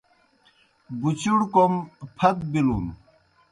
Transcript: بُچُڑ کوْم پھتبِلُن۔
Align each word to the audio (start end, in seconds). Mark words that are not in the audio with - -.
بُچُڑ 0.99 1.39
کوْم 1.53 1.73
پھتبِلُن۔ 2.17 2.85